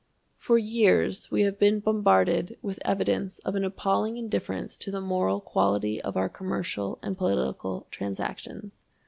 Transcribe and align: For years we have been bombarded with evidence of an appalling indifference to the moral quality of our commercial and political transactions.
For 0.35 0.57
years 0.57 1.29
we 1.29 1.43
have 1.43 1.59
been 1.59 1.79
bombarded 1.79 2.57
with 2.63 2.79
evidence 2.83 3.37
of 3.45 3.53
an 3.53 3.63
appalling 3.63 4.17
indifference 4.17 4.79
to 4.79 4.89
the 4.89 4.99
moral 4.99 5.39
quality 5.39 6.01
of 6.01 6.17
our 6.17 6.27
commercial 6.27 6.97
and 7.03 7.15
political 7.15 7.85
transactions. 7.91 8.83